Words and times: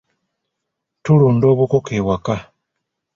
Tulunda 1.03 1.45
obukoko 1.53 1.89
ewaka. 1.99 2.35